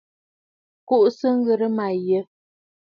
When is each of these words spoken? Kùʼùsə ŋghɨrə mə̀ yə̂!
Kùʼùsə 0.87 1.27
ŋghɨrə 1.37 1.67
mə̀ 1.77 1.91
yə̂! 2.07 2.21